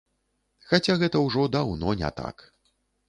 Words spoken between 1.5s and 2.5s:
даўно не так.